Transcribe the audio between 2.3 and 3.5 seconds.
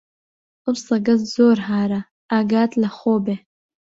ئاگات لە خۆ بێ!